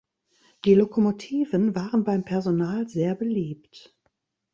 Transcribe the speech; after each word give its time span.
Die 0.65 0.73
Lokomotiven 0.73 1.75
waren 1.75 2.03
beim 2.03 2.25
Personal 2.25 2.89
sehr 2.89 3.13
beliebt. 3.13 3.95